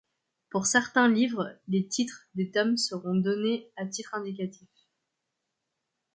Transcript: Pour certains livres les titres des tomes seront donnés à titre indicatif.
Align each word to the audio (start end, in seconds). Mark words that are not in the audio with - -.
Pour 0.49 0.65
certains 0.65 1.07
livres 1.07 1.55
les 1.67 1.87
titres 1.87 2.23
des 2.33 2.49
tomes 2.49 2.75
seront 2.75 3.13
donnés 3.13 3.71
à 3.77 3.85
titre 3.85 4.15
indicatif. 4.15 4.67